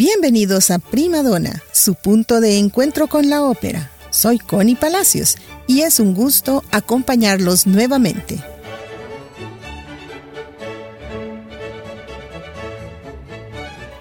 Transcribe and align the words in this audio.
Bienvenidos 0.00 0.70
a 0.70 0.78
Prima 0.78 1.22
Donna, 1.22 1.62
su 1.72 1.94
punto 1.94 2.40
de 2.40 2.56
encuentro 2.56 3.06
con 3.06 3.28
la 3.28 3.42
ópera. 3.42 3.90
Soy 4.08 4.38
Connie 4.38 4.74
Palacios 4.74 5.36
y 5.66 5.82
es 5.82 6.00
un 6.00 6.14
gusto 6.14 6.64
acompañarlos 6.70 7.66
nuevamente. 7.66 8.42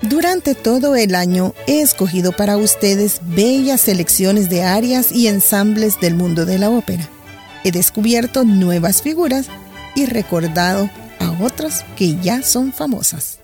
Durante 0.02 0.56
todo 0.56 0.96
el 0.96 1.16
año 1.16 1.54
he 1.68 1.82
escogido 1.82 2.32
para 2.32 2.56
ustedes 2.56 3.20
bellas 3.22 3.82
selecciones 3.82 4.50
de 4.50 4.64
arias 4.64 5.12
y 5.12 5.28
ensambles 5.28 6.00
del 6.00 6.16
mundo 6.16 6.46
de 6.46 6.60
la 6.60 6.70
ópera. 6.70 7.10
He 7.66 7.74
descubierto 7.74 8.46
nuevas 8.46 9.02
figuras 9.02 9.48
y 9.96 10.06
recordado 10.06 10.90
a 11.20 11.44
otras 11.44 11.84
que 11.98 12.18
ya 12.22 12.42
son 12.42 12.72
famosas. 12.72 13.40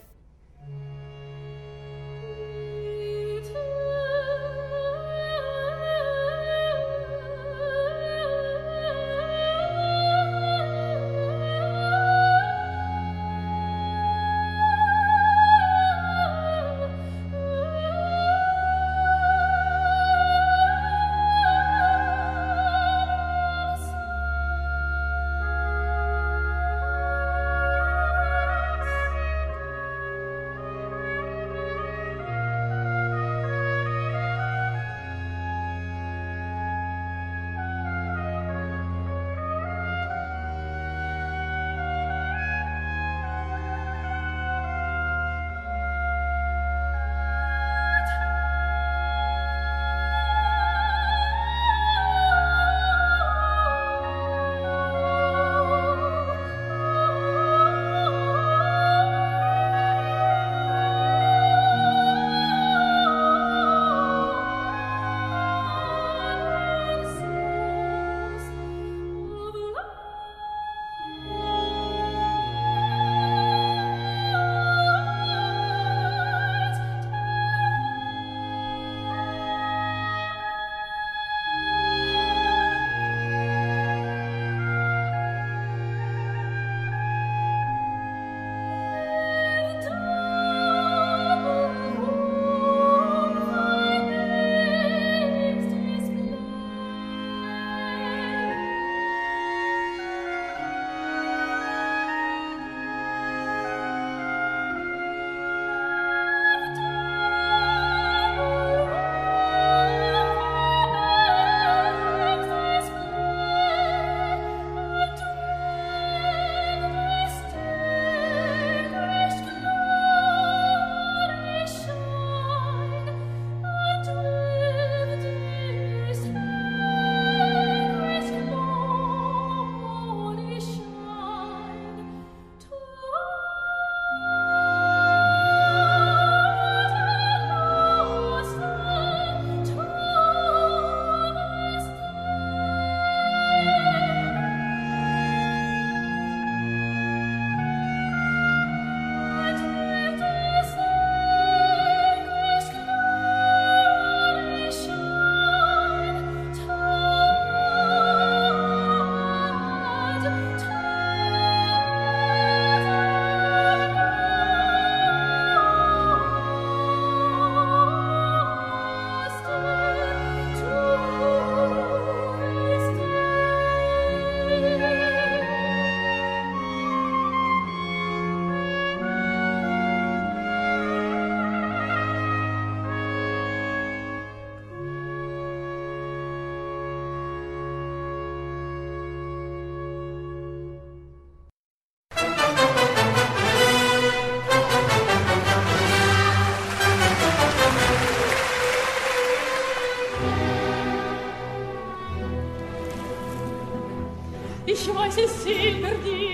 Schmeißen 204.86 205.28
Silber 205.28 205.96
dir. 206.06 206.25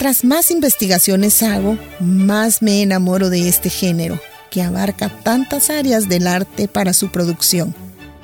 Mientras 0.00 0.22
más 0.22 0.52
investigaciones 0.52 1.42
hago, 1.42 1.76
más 1.98 2.62
me 2.62 2.82
enamoro 2.82 3.30
de 3.30 3.48
este 3.48 3.68
género, 3.68 4.20
que 4.48 4.62
abarca 4.62 5.08
tantas 5.08 5.70
áreas 5.70 6.08
del 6.08 6.28
arte 6.28 6.68
para 6.68 6.92
su 6.92 7.08
producción. 7.08 7.74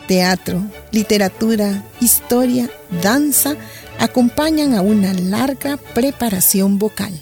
teatro, 0.06 0.62
literatura, 0.92 1.82
historia, 2.00 2.70
danza 3.02 3.56
acompañan 3.98 4.74
a 4.74 4.82
una 4.82 5.14
larga 5.14 5.76
preparación 5.76 6.78
vocal. 6.78 7.20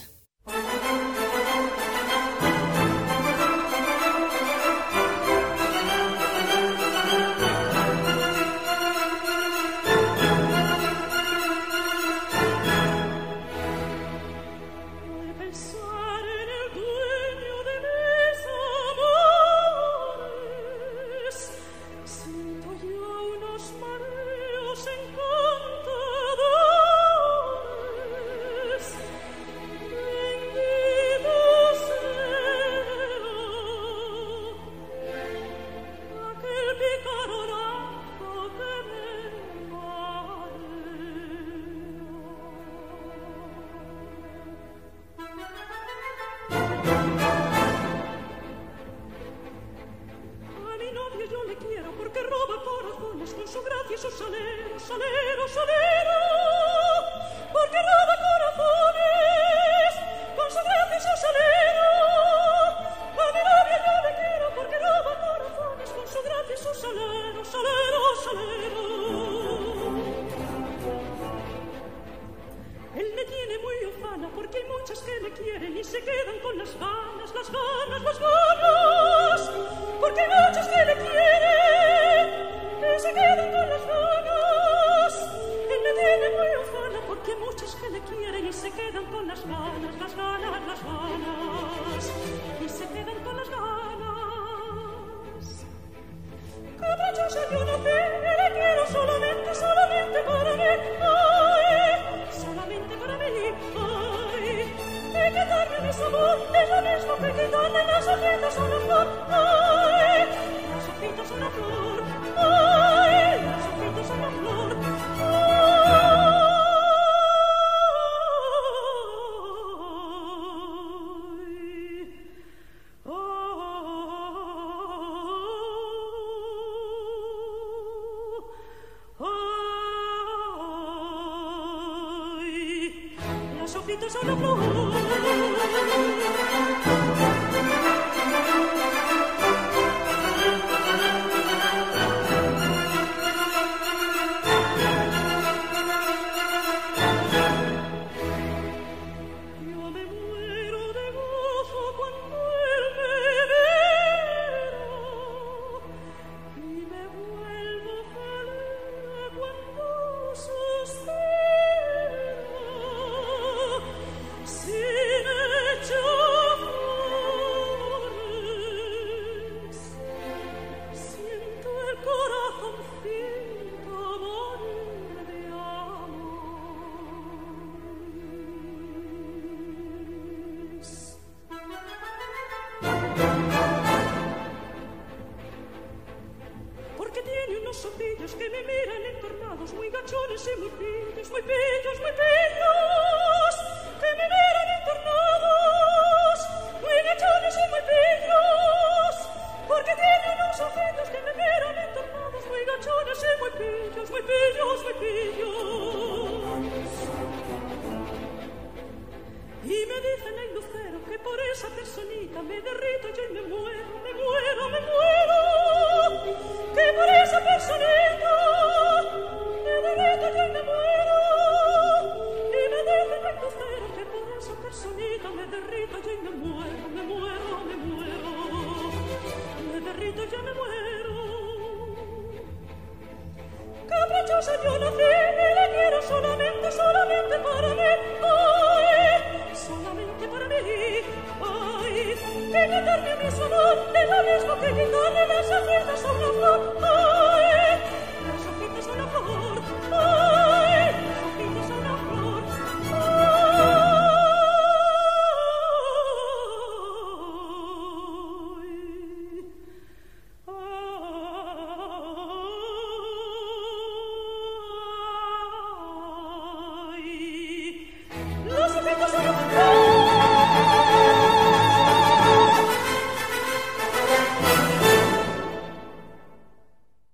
Ma 107.73 107.79
pianta 108.19 108.51
su 108.51 108.61
una 108.61 108.79
flor, 108.81 109.07
ay, 109.31 110.29
naso 110.69 110.93
pianta 111.01 111.25
su 111.25 111.35
una 111.35 111.49
flor. 111.49 111.92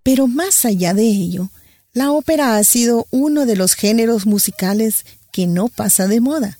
Pero 0.08 0.26
más 0.26 0.64
allá 0.64 0.94
de 0.94 1.02
ello, 1.02 1.50
la 1.92 2.12
ópera 2.12 2.56
ha 2.56 2.64
sido 2.64 3.06
uno 3.10 3.44
de 3.44 3.56
los 3.56 3.74
géneros 3.74 4.24
musicales 4.24 5.04
que 5.32 5.46
no 5.46 5.68
pasa 5.68 6.06
de 6.06 6.22
moda. 6.22 6.58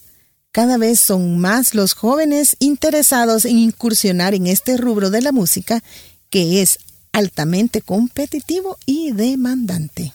Cada 0.52 0.76
vez 0.76 1.00
son 1.00 1.38
más 1.38 1.74
los 1.74 1.94
jóvenes 1.94 2.56
interesados 2.58 3.46
en 3.46 3.56
incursionar 3.56 4.34
en 4.34 4.48
este 4.48 4.76
rubro 4.76 5.08
de 5.08 5.22
la 5.22 5.32
música 5.32 5.82
que 6.28 6.60
es 6.60 6.78
altamente 7.10 7.80
competitivo 7.80 8.76
y 8.84 9.12
demandante. 9.12 10.12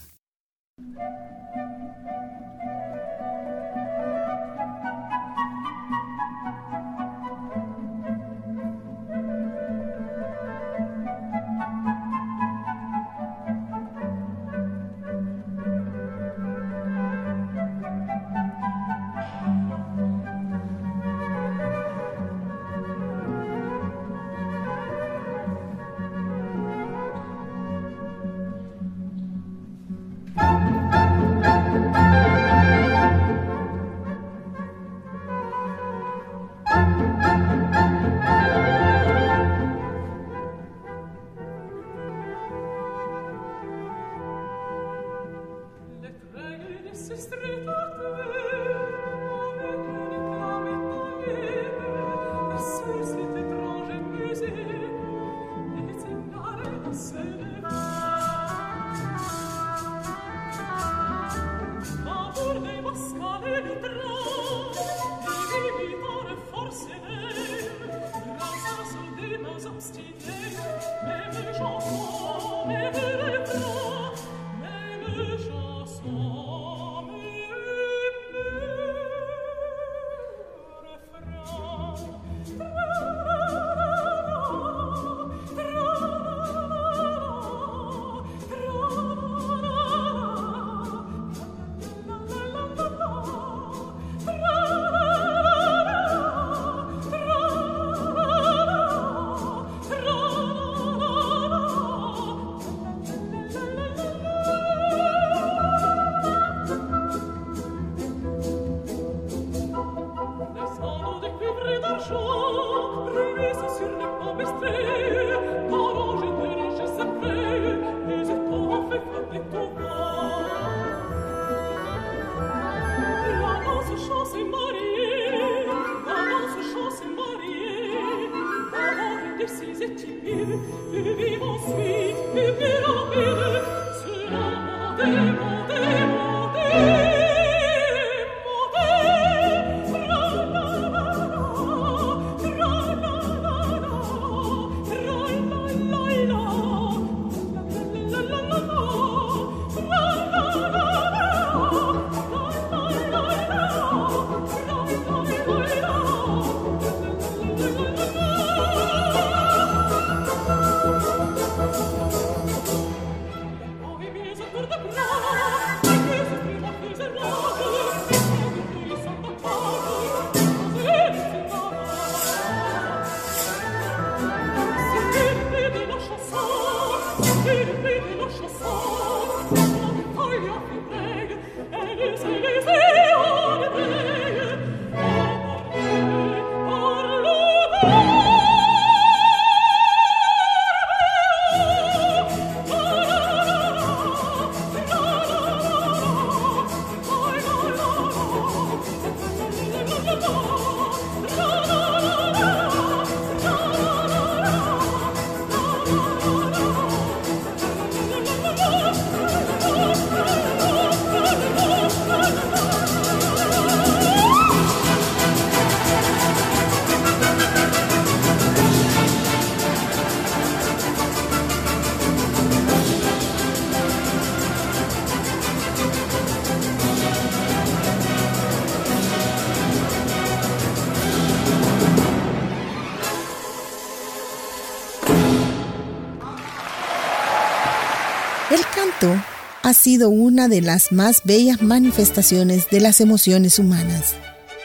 Sido 239.83 240.09
una 240.09 240.47
de 240.47 240.61
las 240.61 240.93
más 240.93 241.21
bellas 241.25 241.61
manifestaciones 241.61 242.69
de 242.69 242.79
las 242.79 243.01
emociones 243.01 243.59
humanas 243.59 244.13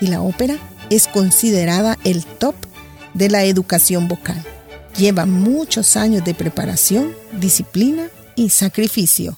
y 0.01 0.07
la 0.07 0.23
ópera 0.23 0.57
es 0.91 1.09
considerada 1.09 1.99
el 2.05 2.25
top 2.25 2.55
de 3.15 3.29
la 3.29 3.43
educación 3.43 4.07
vocal. 4.07 4.41
Lleva 4.97 5.27
muchos 5.27 5.97
años 5.97 6.25
de 6.25 6.35
preparación, 6.35 7.13
disciplina 7.33 8.09
y 8.37 8.51
sacrificio. 8.51 9.37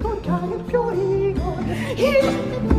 con 0.00 0.20
cari 0.20 0.52
il 0.52 0.62
fiorino. 0.66 1.56
Il... 1.96 2.77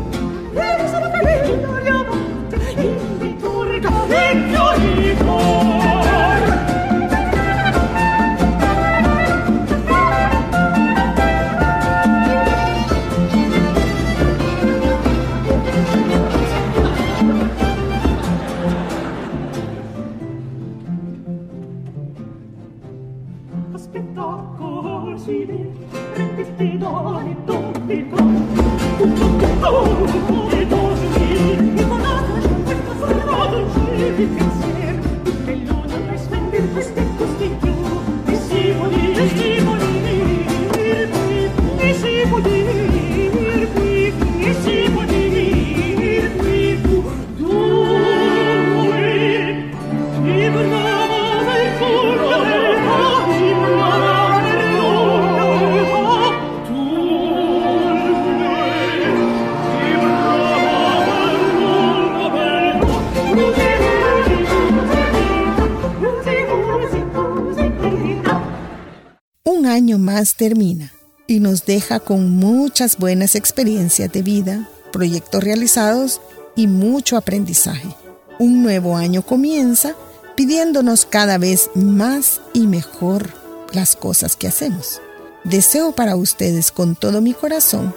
año 69.90 69.98
más 69.98 70.36
termina 70.36 70.94
y 71.26 71.40
nos 71.40 71.66
deja 71.66 72.00
con 72.00 72.30
muchas 72.30 73.00
buenas 73.00 73.34
experiencias 73.34 74.12
de 74.12 74.22
vida, 74.22 74.70
proyectos 74.92 75.44
realizados 75.44 76.22
y 76.56 76.68
mucho 76.68 77.18
aprendizaje. 77.18 77.96
Un 78.38 78.62
nuevo 78.62 78.98
año 78.98 79.24
comienza 79.24 79.96
pidiéndonos 80.36 81.08
cada 81.08 81.40
vez 81.40 81.72
más 81.74 82.40
y 82.54 82.68
mejor 82.68 83.34
las 83.74 83.96
cosas 83.96 84.36
que 84.36 84.48
hacemos. 84.48 85.02
Deseo 85.44 85.92
para 85.92 86.16
ustedes 86.16 86.72
con 86.72 86.96
todo 86.96 87.20
mi 87.20 87.34
corazón 87.34 87.96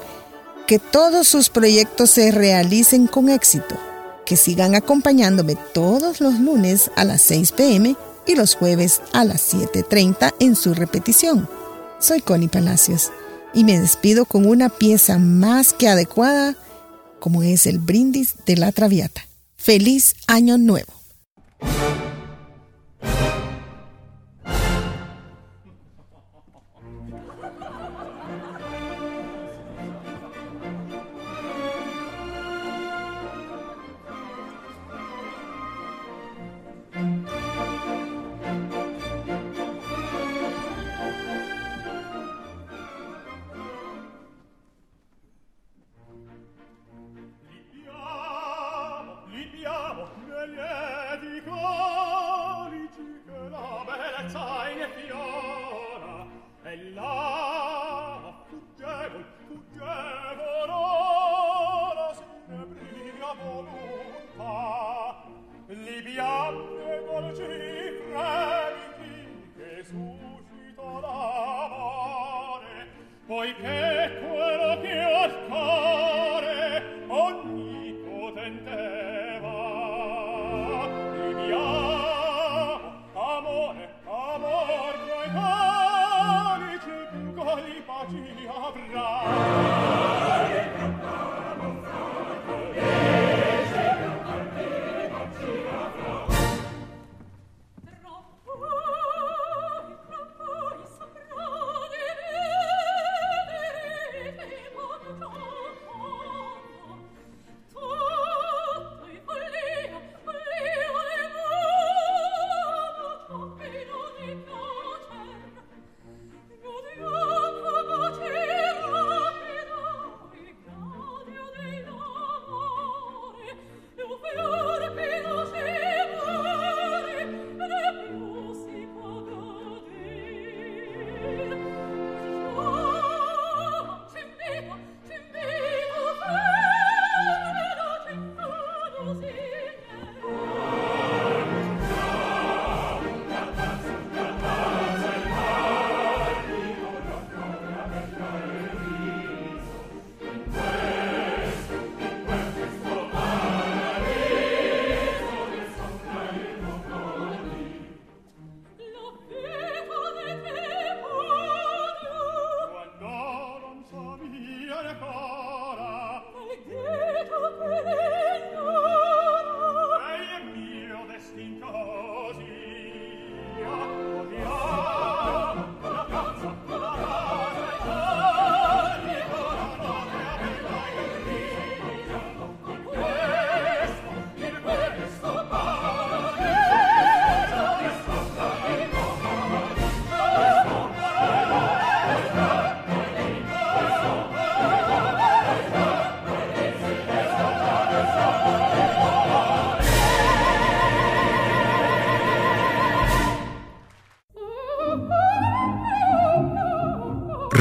que 0.66 0.78
todos 0.78 1.28
sus 1.28 1.50
proyectos 1.50 2.09
se 2.09 2.31
realicen 2.31 3.07
con 3.07 3.28
éxito, 3.28 3.76
que 4.24 4.38
sigan 4.38 4.74
acompañándome 4.74 5.57
todos 5.74 6.22
los 6.22 6.40
lunes 6.40 6.90
a 6.96 7.05
las 7.05 7.20
6 7.20 7.52
pm 7.52 7.96
y 8.26 8.35
los 8.35 8.55
jueves 8.55 9.02
a 9.12 9.26
las 9.26 9.52
7.30 9.52 10.33
en 10.38 10.57
su 10.57 10.72
repetición. 10.72 11.46
Soy 12.03 12.21
Connie 12.21 12.49
Palacios 12.49 13.12
y 13.55 13.62
me 13.62 13.79
despido 13.79 14.25
con 14.25 14.45
una 14.45 14.71
pieza 14.71 15.21
más 15.21 15.73
que 15.73 15.87
adecuada 15.87 16.57
como 17.21 17.45
es 17.45 17.65
el 17.65 17.79
brindis 17.79 18.35
de 18.45 18.57
la 18.57 18.73
Traviata. 18.73 19.25
Feliz 19.55 20.17
Año 20.27 20.59
Nuevo. 20.59 20.93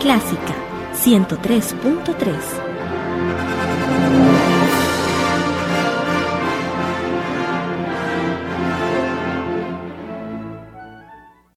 Clásica 0.00 0.56
103.3. 0.94 2.70